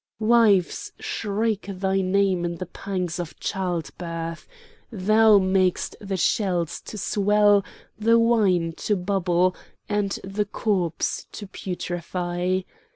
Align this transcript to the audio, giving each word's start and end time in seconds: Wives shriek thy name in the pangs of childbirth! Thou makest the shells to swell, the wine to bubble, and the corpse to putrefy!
Wives 0.17 0.93
shriek 0.99 1.67
thy 1.69 2.01
name 2.01 2.43
in 2.43 2.55
the 2.55 2.65
pangs 2.65 3.19
of 3.19 3.39
childbirth! 3.39 4.47
Thou 4.91 5.37
makest 5.37 5.95
the 6.01 6.17
shells 6.17 6.81
to 6.85 6.97
swell, 6.97 7.63
the 7.99 8.17
wine 8.17 8.73
to 8.77 8.95
bubble, 8.95 9.55
and 9.87 10.17
the 10.23 10.45
corpse 10.45 11.27
to 11.33 11.45
putrefy! 11.45 12.63